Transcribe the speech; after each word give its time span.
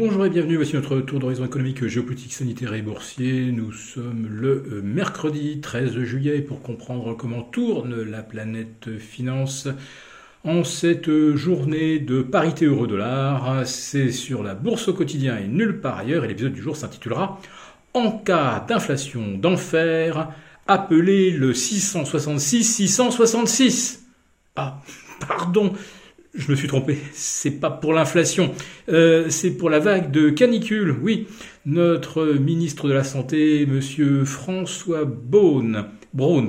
Bonjour 0.00 0.24
et 0.24 0.30
bienvenue, 0.30 0.56
voici 0.56 0.74
notre 0.76 0.98
tour 1.02 1.20
d'horizon 1.20 1.44
économique, 1.44 1.86
géopolitique, 1.86 2.32
sanitaire 2.32 2.72
et 2.72 2.80
boursier. 2.80 3.52
Nous 3.52 3.70
sommes 3.70 4.28
le 4.30 4.64
euh, 4.72 4.80
mercredi 4.82 5.60
13 5.60 5.98
juillet 6.04 6.40
pour 6.40 6.62
comprendre 6.62 7.12
comment 7.12 7.42
tourne 7.42 8.02
la 8.04 8.22
planète 8.22 8.96
finance. 8.98 9.68
En 10.42 10.64
cette 10.64 11.34
journée 11.34 11.98
de 11.98 12.22
parité 12.22 12.64
euro-dollar, 12.64 13.66
c'est 13.66 14.10
sur 14.10 14.42
la 14.42 14.54
bourse 14.54 14.88
au 14.88 14.94
quotidien 14.94 15.36
et 15.36 15.48
nulle 15.48 15.82
part 15.82 15.98
ailleurs, 15.98 16.24
et 16.24 16.28
l'épisode 16.28 16.54
du 16.54 16.62
jour 16.62 16.78
s'intitulera 16.78 17.38
En 17.92 18.10
cas 18.10 18.64
d'inflation 18.66 19.36
d'enfer, 19.36 20.30
appelez 20.66 21.30
le 21.30 21.52
666-666. 21.52 23.98
Ah, 24.56 24.80
pardon, 25.28 25.74
je 26.34 26.50
me 26.50 26.56
suis 26.56 26.68
trompé, 26.68 26.98
c'est 27.12 27.60
pas 27.60 27.70
pour 27.70 27.92
l'inflation, 27.92 28.52
euh, 28.88 29.26
c'est 29.30 29.50
pour 29.50 29.70
la 29.70 29.80
vague 29.80 30.10
de 30.10 30.30
canicule. 30.30 30.94
Oui, 31.02 31.26
notre 31.66 32.24
ministre 32.24 32.88
de 32.88 32.92
la 32.92 33.04
Santé, 33.04 33.66
Monsieur 33.66 34.24
François 34.24 35.04
Braun, 35.04 35.86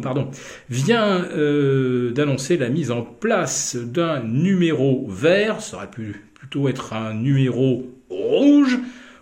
pardon, 0.02 0.30
vient 0.70 1.26
euh, 1.34 2.12
d'annoncer 2.12 2.58
la 2.58 2.70
mise 2.70 2.92
en 2.92 3.02
place 3.02 3.76
d'un 3.76 4.22
numéro 4.22 5.08
vert, 5.10 5.62
ça 5.62 5.78
aurait 5.78 5.90
pu 5.90 6.16
plutôt 6.34 6.68
être 6.70 6.94
un 6.94 7.14
numéro 7.14 7.86
rouge, 8.10 8.80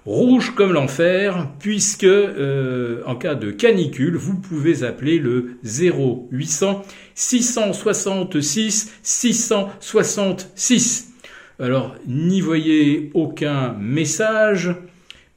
rouge 0.10 0.56
comme 0.56 0.74
l'enfer, 0.74 1.48
puisque 1.60 2.04
euh, 2.04 3.04
en 3.06 3.16
cas 3.16 3.36
de 3.36 3.52
canicule, 3.52 4.16
vous 4.16 4.36
pouvez 4.36 4.84
appeler 4.84 5.20
le 5.20 5.60
0800 5.64 6.82
666 7.14 8.92
666. 9.04 11.14
Alors, 11.60 11.96
n'y 12.08 12.42
voyez 12.42 13.12
aucun 13.14 13.74
message, 13.74 14.76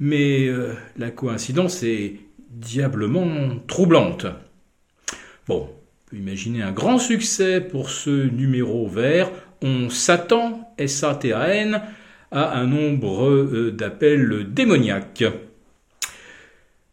mais 0.00 0.46
euh, 0.46 0.72
la 0.96 1.10
coïncidence 1.10 1.82
est 1.82 2.20
diablement 2.48 3.56
troublante. 3.66 4.24
Bon, 5.48 5.68
imaginer 6.14 6.62
un 6.62 6.72
grand 6.72 6.98
succès 6.98 7.60
pour 7.60 7.90
ce 7.90 8.30
numéro 8.30 8.88
vert. 8.88 9.30
On 9.60 9.90
s'attend, 9.90 10.72
S-A-T-A-N, 10.78 11.82
à 12.32 12.58
un 12.58 12.66
nombre 12.66 13.28
euh, 13.28 13.70
d'appels 13.70 14.46
démoniaques. 14.52 15.24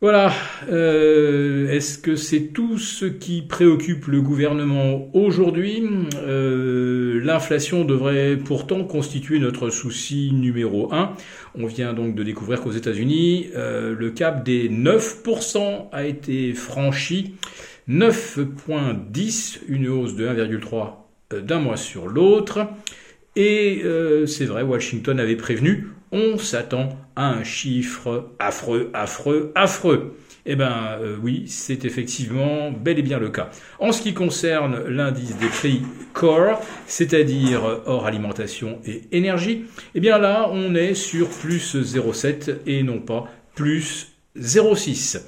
Voilà, 0.01 0.31
euh, 0.69 1.69
est-ce 1.69 1.97
que 1.97 2.15
c'est 2.15 2.53
tout 2.53 2.77
ce 2.77 3.05
qui 3.05 3.41
préoccupe 3.41 4.05
le 4.05 4.21
gouvernement 4.21 5.09
aujourd'hui? 5.13 5.83
Euh, 6.15 7.19
L'inflation 7.21 7.83
devrait 7.83 8.37
pourtant 8.37 8.85
constituer 8.85 9.39
notre 9.39 9.69
souci 9.69 10.31
numéro 10.33 10.93
un. 10.93 11.15
On 11.53 11.65
vient 11.65 11.93
donc 11.93 12.15
de 12.15 12.23
découvrir 12.23 12.61
qu'aux 12.61 12.71
États-Unis, 12.71 13.49
le 13.55 14.09
cap 14.11 14.45
des 14.45 14.69
9% 14.69 15.89
a 15.91 16.05
été 16.05 16.53
franchi. 16.53 17.35
9.10, 17.89 19.59
une 19.67 19.89
hausse 19.89 20.15
de 20.15 20.25
1,3 20.27 21.41
d'un 21.41 21.59
mois 21.59 21.75
sur 21.75 22.07
l'autre. 22.07 22.67
Et 23.35 23.81
euh, 23.83 24.25
c'est 24.25 24.45
vrai, 24.45 24.63
Washington 24.63 25.19
avait 25.19 25.35
prévenu, 25.35 25.87
on 26.11 26.37
s'attend 26.37 26.89
à 27.15 27.29
un 27.29 27.43
chiffre 27.43 28.31
affreux, 28.39 28.89
affreux, 28.93 29.51
affreux. 29.55 30.15
Eh 30.45 30.55
bien 30.55 30.97
euh, 31.01 31.17
oui, 31.21 31.43
c'est 31.47 31.85
effectivement 31.85 32.71
bel 32.71 32.97
et 32.97 33.01
bien 33.03 33.19
le 33.19 33.29
cas. 33.29 33.51
En 33.79 33.91
ce 33.91 34.01
qui 34.01 34.13
concerne 34.13 34.87
l'indice 34.87 35.37
des 35.37 35.47
prix 35.47 35.81
core, 36.13 36.59
c'est-à-dire 36.87 37.81
hors 37.85 38.07
alimentation 38.07 38.79
et 38.85 39.03
énergie, 39.11 39.65
eh 39.93 39.99
bien 39.99 40.17
là, 40.17 40.49
on 40.51 40.73
est 40.73 40.95
sur 40.95 41.29
plus 41.29 41.75
0,7 41.75 42.57
et 42.65 42.81
non 42.83 42.99
pas 42.99 43.25
plus 43.53 44.13
0,6. 44.37 45.21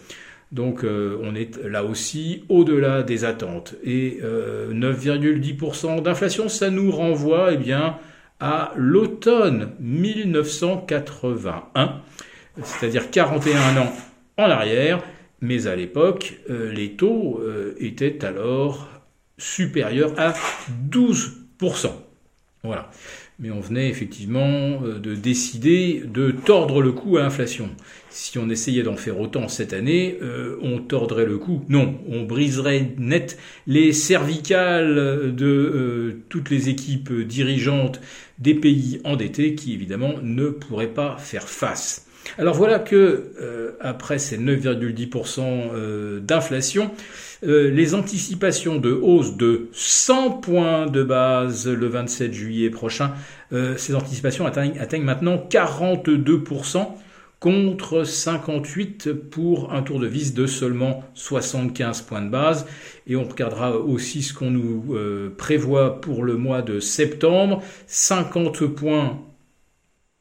Donc 0.52 0.84
euh, 0.84 1.18
on 1.24 1.34
est 1.34 1.58
là 1.64 1.86
aussi 1.86 2.44
au-delà 2.50 3.04
des 3.04 3.24
attentes. 3.24 3.76
Et 3.84 4.20
9,10% 4.22 6.00
euh, 6.00 6.02
d'inflation, 6.02 6.50
ça 6.50 6.70
nous 6.70 6.92
renvoie 6.92 7.54
eh 7.54 7.58
bien, 7.58 7.96
à 8.40 8.74
l'automne 8.76 9.72
1981, 9.80 12.02
c'est-à-dire 12.64 13.12
41 13.12 13.78
ans 13.78 13.94
en 14.38 14.50
arrière, 14.50 15.02
mais 15.40 15.68
à 15.68 15.76
l'époque, 15.76 16.40
euh, 16.50 16.72
les 16.72 16.94
taux 16.94 17.40
étaient 17.80 18.26
alors 18.26 18.90
supérieurs 19.38 20.14
à 20.18 20.34
12%. 20.90 21.92
Voilà 22.64 22.90
mais 23.42 23.50
on 23.50 23.60
venait 23.60 23.90
effectivement 23.90 24.84
euh, 24.84 25.00
de 25.00 25.16
décider 25.16 26.04
de 26.06 26.32
tordre 26.32 26.82
le 26.82 26.92
cou 26.92 27.18
à 27.18 27.22
l'inflation. 27.22 27.70
Si 28.12 28.38
on 28.38 28.50
essayait 28.50 28.84
d'en 28.84 28.96
faire 28.96 29.20
autant 29.20 29.48
cette 29.48 29.74
année, 29.74 30.18
euh, 30.22 30.58
on 30.62 30.78
tordrait 30.78 31.26
le 31.26 31.38
cou. 31.40 31.66
Non, 31.68 32.00
on 32.08 32.24
briserait 32.24 32.94
net 32.98 33.38
les 33.66 33.94
cervicales 33.94 35.36
de 35.36 35.46
euh, 35.46 36.24
toutes 36.30 36.52
les 36.52 36.70
équipes 36.70 37.12
dirigeantes 37.12 38.00
des 38.38 38.54
pays 38.54 39.02
endettés 39.04 39.56
qui 39.56 39.74
évidemment 39.74 40.14
ne 40.22 40.50
pourraient 40.50 40.88
pas 40.88 41.18
faire 41.18 41.50
face. 41.50 42.08
Alors 42.38 42.56
voilà 42.56 42.80
que 42.80 43.76
après 43.80 44.20
ces 44.20 44.38
9,10% 44.38 46.20
d'inflation, 46.20 46.92
euh, 47.44 47.72
les 47.72 47.96
anticipations 47.96 48.76
de 48.76 48.92
hausse 48.92 49.36
de 49.36 49.70
100 49.74 50.30
points 50.42 50.86
de 50.86 51.02
base 51.02 51.68
le 51.68 51.88
27 51.88 52.34
juillet 52.34 52.70
prochain, 52.70 53.14
euh, 53.52 53.76
ces 53.78 53.96
anticipations 53.96 54.46
atteignent, 54.46 55.04
maintenant 55.04 55.44
42% 55.50 56.88
contre 57.40 58.04
58% 58.04 59.16
pour 59.16 59.74
un 59.74 59.82
tour 59.82 60.00
de 60.00 60.06
vis 60.06 60.36
de 60.36 60.46
seulement 60.46 61.04
75 61.16 62.04
points 62.04 62.22
de 62.22 62.30
base. 62.30 62.68
Et 63.08 63.16
on 63.16 63.24
regardera 63.24 63.76
aussi 63.76 64.22
ce 64.22 64.36
qu'on 64.36 64.52
nous 64.52 64.94
euh, 64.96 65.34
prévoit 65.36 66.00
pour 66.00 66.24
le 66.24 66.38
mois 66.38 66.62
de 66.62 66.80
septembre. 66.80 67.64
50 67.88 68.68
points, 68.68 69.20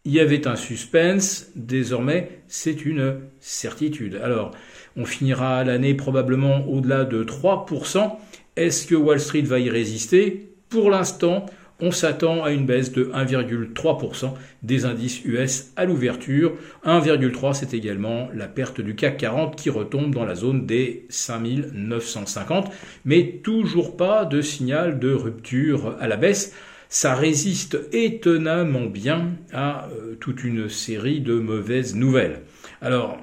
il 0.04 0.12
y 0.12 0.20
avait 0.20 0.46
un 0.46 0.56
suspense, 0.56 1.50
désormais 1.56 2.42
c'est 2.48 2.84
une 2.84 3.20
certitude. 3.38 4.18
Alors, 4.22 4.52
on 4.96 5.04
finira 5.04 5.62
l'année 5.64 5.94
probablement 5.94 6.66
au-delà 6.66 7.04
de 7.04 7.22
3%. 7.22 8.16
Est-ce 8.56 8.86
que 8.86 8.94
Wall 8.94 9.20
Street 9.20 9.42
va 9.42 9.58
y 9.58 9.70
résister? 9.70 10.54
Pour 10.68 10.90
l'instant, 10.90 11.46
on 11.80 11.90
s'attend 11.90 12.44
à 12.44 12.50
une 12.50 12.66
baisse 12.66 12.92
de 12.92 13.04
1,3% 13.06 14.32
des 14.62 14.84
indices 14.84 15.24
US 15.24 15.72
à 15.76 15.84
l'ouverture. 15.84 16.54
1,3 16.84 17.54
c'est 17.54 17.74
également 17.74 18.28
la 18.34 18.48
perte 18.48 18.80
du 18.80 18.94
CAC 18.94 19.18
40 19.18 19.56
qui 19.56 19.70
retombe 19.70 20.14
dans 20.14 20.24
la 20.24 20.34
zone 20.34 20.66
des 20.66 21.06
5950, 21.08 22.70
mais 23.04 23.40
toujours 23.42 23.96
pas 23.96 24.24
de 24.24 24.42
signal 24.42 24.98
de 24.98 25.12
rupture 25.12 25.96
à 26.00 26.08
la 26.08 26.16
baisse. 26.16 26.54
Ça 26.92 27.14
résiste 27.14 27.78
étonnamment 27.92 28.86
bien 28.86 29.36
à 29.52 29.88
euh, 29.90 30.16
toute 30.18 30.42
une 30.42 30.68
série 30.68 31.20
de 31.20 31.34
mauvaises 31.34 31.94
nouvelles. 31.94 32.40
Alors, 32.82 33.16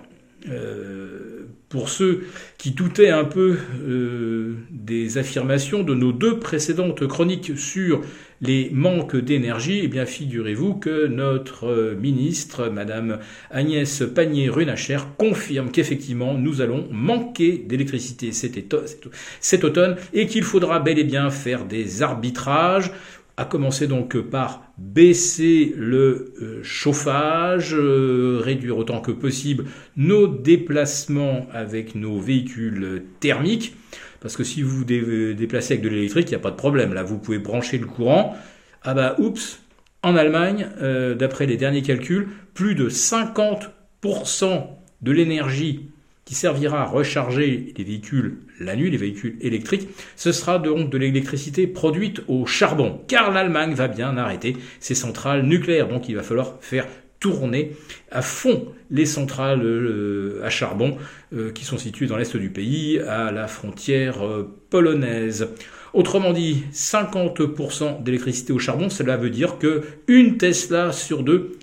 euh, 0.49 1.47
pour 1.67 1.89
ceux 1.89 2.23
qui 2.57 2.71
doutaient 2.71 3.09
un 3.09 3.25
peu 3.25 3.57
euh, 3.85 4.53
des 4.71 5.17
affirmations 5.17 5.83
de 5.83 5.93
nos 5.93 6.13
deux 6.13 6.39
précédentes 6.39 7.05
chroniques 7.07 7.57
sur 7.57 7.99
les 8.39 8.69
manques 8.71 9.17
d'énergie, 9.17 9.81
eh 9.83 9.89
bien 9.89 10.05
figurez-vous 10.05 10.75
que 10.75 11.07
notre 11.07 11.95
ministre, 11.99 12.69
Madame 12.69 13.19
Agnès 13.51 14.03
Pannier-Runacher, 14.15 14.99
confirme 15.17 15.71
qu'effectivement 15.71 16.35
nous 16.35 16.61
allons 16.61 16.87
manquer 16.89 17.57
d'électricité 17.57 18.31
cet 18.31 19.63
automne 19.65 19.97
et 20.13 20.27
qu'il 20.27 20.43
faudra 20.43 20.79
bel 20.79 20.99
et 20.99 21.03
bien 21.03 21.29
faire 21.31 21.65
des 21.65 22.01
arbitrages 22.01 22.91
à 23.37 23.45
commencer 23.45 23.87
donc 23.87 24.17
par 24.17 24.63
baisser 24.77 25.73
le 25.77 26.33
euh, 26.41 26.59
chauffage, 26.63 27.73
euh, 27.73 28.41
réduire 28.43 28.77
autant 28.77 28.99
que 28.99 29.11
possible 29.11 29.65
nos 29.95 30.27
déplacements 30.27 31.47
avec 31.53 31.93
nos 31.93 32.19
véhicules 32.19 33.03
thermiques, 33.19 33.75
parce 34.19 34.35
que 34.35 34.43
si 34.43 34.63
vous 34.63 34.77
vous 34.77 34.83
déplacez 34.83 35.75
avec 35.75 35.83
de 35.83 35.89
l'électrique, 35.89 36.29
il 36.29 36.31
n'y 36.31 36.37
a 36.37 36.39
pas 36.39 36.51
de 36.51 36.55
problème. 36.55 36.93
Là, 36.93 37.03
vous 37.03 37.19
pouvez 37.19 37.37
brancher 37.37 37.77
le 37.77 37.85
courant. 37.85 38.35
Ah 38.83 38.93
bah, 38.93 39.15
oups, 39.19 39.59
en 40.03 40.15
Allemagne, 40.15 40.69
euh, 40.81 41.15
d'après 41.15 41.45
les 41.45 41.57
derniers 41.57 41.81
calculs, 41.81 42.27
plus 42.53 42.75
de 42.75 42.89
50% 42.89 44.67
de 45.01 45.11
l'énergie 45.11 45.89
qui 46.27 46.35
servira 46.35 46.81
à 46.81 46.85
recharger 46.85 47.73
les 47.77 47.83
véhicules 47.85 48.39
la 48.59 48.75
nuit, 48.75 48.91
les 48.91 48.97
véhicules 48.97 49.37
électriques, 49.39 49.87
ce 50.17 50.33
sera 50.33 50.59
donc 50.59 50.89
de 50.89 50.97
l'électricité 50.97 51.67
produite 51.67 52.21
au 52.27 52.45
charbon, 52.45 52.99
car 53.07 53.31
l'Allemagne 53.31 53.73
va 53.73 53.87
bien 53.87 54.17
arrêter 54.17 54.57
ses 54.81 54.93
centrales 54.93 55.43
nucléaires, 55.43 55.87
donc 55.87 56.09
il 56.09 56.17
va 56.17 56.23
falloir 56.23 56.57
faire 56.59 56.85
tourner 57.21 57.77
à 58.11 58.21
fond 58.21 58.67
les 58.91 59.05
centrales 59.05 59.63
euh, 59.63 60.41
à 60.43 60.49
charbon 60.49 60.97
euh, 61.33 61.53
qui 61.53 61.63
sont 61.63 61.77
situées 61.77 62.07
dans 62.07 62.17
l'est 62.17 62.35
du 62.35 62.49
pays, 62.49 62.99
à 62.99 63.31
la 63.31 63.47
frontière 63.47 64.25
euh, 64.25 64.53
polonaise. 64.69 65.47
Autrement 65.93 66.33
dit, 66.33 66.65
50% 66.73 68.03
d'électricité 68.03 68.51
au 68.51 68.59
charbon, 68.59 68.89
cela 68.89 69.15
veut 69.15 69.29
dire 69.29 69.59
que 69.59 69.83
une 70.09 70.37
Tesla 70.37 70.91
sur 70.91 71.23
deux 71.23 71.57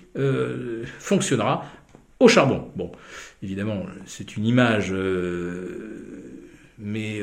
fonctionnera 1.01 1.67
au 2.21 2.29
charbon. 2.29 2.71
Bon, 2.77 2.91
évidemment, 3.43 3.85
c'est 4.07 4.37
une 4.37 4.47
image, 4.47 4.95
mais 6.79 7.21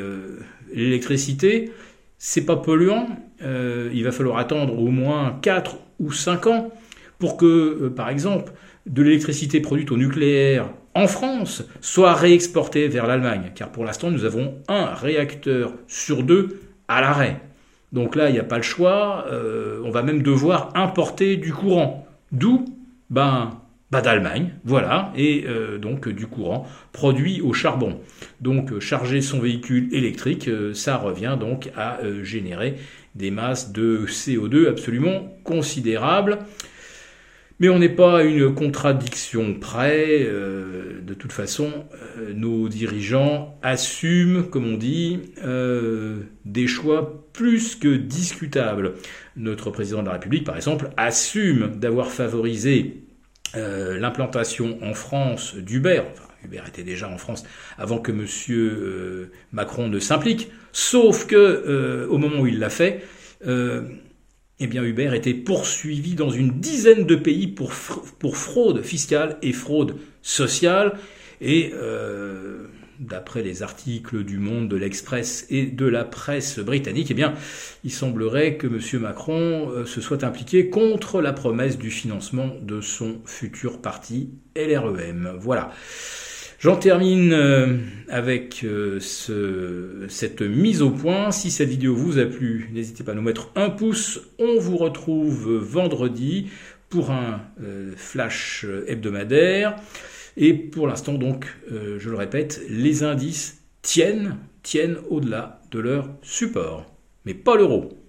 l'électricité, 0.74 1.72
c'est 2.18 2.46
pas 2.46 2.58
polluant. 2.58 3.08
il 3.42 4.04
va 4.04 4.12
falloir 4.12 4.38
attendre 4.38 4.78
au 4.78 4.88
moins 4.88 5.40
4 5.42 5.78
ou 6.00 6.12
5 6.12 6.48
ans 6.48 6.72
pour 7.20 7.38
que, 7.38 7.88
par 7.96 8.10
exemple, 8.10 8.52
de 8.86 9.04
l'électricité 9.04 9.62
produite 9.62 9.92
au 9.92 9.98
nucléaire 9.98 10.70
en 10.94 11.08
France 11.08 11.64
soit 11.80 12.14
réexportée 12.14 12.88
vers 12.88 13.08
l'Allemagne, 13.08 13.52
car 13.56 13.72
pour 13.72 13.86
l'instant 13.86 14.12
nous 14.12 14.26
avons 14.26 14.56
un 14.68 14.86
réacteur 14.94 15.74
sur 15.88 16.24
deux 16.24 16.60
à 16.88 17.02
l'arrêt. 17.02 17.42
Donc 17.92 18.16
là, 18.16 18.30
il 18.30 18.34
n'y 18.34 18.40
a 18.40 18.44
pas 18.44 18.58
le 18.58 18.64
choix, 18.64 19.26
euh, 19.30 19.82
on 19.84 19.92
va 19.92 20.02
même 20.02 20.22
devoir 20.22 20.70
importer 20.76 21.38
du 21.38 21.54
courant. 21.54 22.08
D'où? 22.32 22.66
Ben, 23.10 23.61
ben 23.92 24.02
d'Allemagne, 24.02 24.54
voilà, 24.64 25.12
et 25.18 25.46
euh, 25.48 25.78
donc 25.78 26.08
du 26.08 26.28
courant 26.28 26.66
produit 26.94 27.42
au 27.42 27.54
charbon. 27.54 28.00
Donc 28.40 28.80
charger 28.80 29.22
son 29.22 29.40
véhicule 29.40 29.94
électrique, 29.94 30.48
euh, 30.48 30.74
ça 30.74 30.98
revient 30.98 31.38
donc 31.40 31.70
à 31.76 32.00
générer 32.24 32.78
des 33.16 33.32
masses 33.32 33.74
de 33.74 34.06
CO2 34.08 34.70
absolument 34.70 35.36
considérables. 35.44 36.40
Mais 37.62 37.70
on 37.70 37.78
n'est 37.78 37.90
pas 37.90 38.18
à 38.18 38.24
une 38.24 38.56
contradiction 38.56 39.54
près. 39.54 40.24
Euh, 40.24 41.00
de 41.04 41.14
toute 41.14 41.32
façon, 41.32 41.70
euh, 42.18 42.34
nos 42.34 42.68
dirigeants 42.68 43.60
assument, 43.62 44.42
comme 44.50 44.66
on 44.66 44.78
dit, 44.78 45.20
euh, 45.46 46.22
des 46.44 46.66
choix 46.66 47.24
plus 47.34 47.76
que 47.76 47.96
discutables. 47.96 48.94
Notre 49.36 49.70
président 49.70 50.02
de 50.02 50.08
la 50.08 50.14
République, 50.14 50.44
par 50.44 50.56
exemple, 50.56 50.90
assume 50.98 51.74
d'avoir 51.76 52.08
favorisé 52.08 53.01
l'implantation 53.56 54.78
en 54.82 54.94
France 54.94 55.56
d'Uber. 55.56 56.02
Enfin, 56.12 56.28
Uber 56.46 56.62
était 56.68 56.84
déjà 56.84 57.10
en 57.10 57.18
France 57.18 57.44
avant 57.78 58.00
que 58.00 58.12
M. 58.12 59.30
Macron 59.52 59.88
ne 59.88 60.00
s'implique. 60.00 60.52
Sauf 60.72 61.28
que, 61.28 62.08
au 62.10 62.18
moment 62.18 62.42
où 62.42 62.48
il 62.48 62.60
l'a 62.60 62.70
fait, 62.70 63.04
eh 64.62 64.68
bien 64.68 64.84
Uber 64.84 65.12
était 65.16 65.34
poursuivi 65.34 66.14
dans 66.14 66.30
une 66.30 66.60
dizaine 66.60 67.06
de 67.06 67.16
pays 67.16 67.48
pour, 67.48 67.74
pour 68.20 68.38
fraude 68.38 68.84
fiscale 68.84 69.38
et 69.42 69.54
fraude 69.54 69.96
sociale. 70.22 71.00
Et 71.42 71.72
euh, 71.74 72.68
d'après 73.02 73.42
les 73.42 73.64
articles 73.64 74.24
du 74.24 74.38
Monde, 74.38 74.70
de 74.70 74.78
l'Express 74.78 75.46
et 75.50 75.66
de 75.66 75.86
la 75.86 76.06
presse 76.06 76.60
britannique, 76.60 77.10
eh 77.12 77.16
bien, 77.16 77.34
il 77.84 77.92
semblerait 77.92 78.56
que 78.58 78.68
M. 78.68 79.02
Macron 79.02 79.70
euh, 79.70 79.86
se 79.86 80.00
soit 80.00 80.24
impliqué 80.24 80.70
contre 80.70 81.22
la 81.22 81.34
promesse 81.34 81.78
du 81.78 81.90
financement 81.90 82.52
de 82.62 82.80
son 82.80 83.22
futur 83.26 83.82
parti 83.82 84.30
LREM. 84.56 85.34
Voilà. 85.40 85.72
J'en 86.60 86.76
termine 86.76 87.34
euh, 87.34 87.78
avec 88.08 88.64
euh, 88.64 89.00
cette 89.00 90.42
mise 90.44 90.84
au 90.84 90.92
point. 90.92 91.32
Si 91.32 91.50
cette 91.50 91.70
vidéo 91.70 91.96
vous 91.96 92.20
a 92.20 92.26
plu, 92.26 92.70
n'hésitez 92.72 93.04
pas 93.04 93.14
à 93.14 93.16
nous 93.16 93.24
mettre 93.24 93.50
un 93.56 93.72
pouce. 93.72 94.22
On 94.38 94.60
vous 94.60 94.78
retrouve 94.78 95.56
vendredi 95.56 96.52
pour 96.92 97.10
un 97.10 97.42
euh, 97.64 97.94
flash 97.96 98.66
hebdomadaire. 98.86 99.76
Et 100.38 100.54
pour 100.54 100.88
l'instant, 100.88 101.14
donc, 101.14 101.46
je 101.70 102.10
le 102.10 102.16
répète, 102.16 102.62
les 102.70 103.04
indices 103.04 103.64
tiennent, 103.82 104.38
tiennent 104.64 104.98
au-delà 105.10 105.62
de 105.72 105.80
leur 105.80 106.10
support. 106.22 106.86
Mais 107.26 107.34
pas 107.34 107.58
l'euro. 107.58 108.01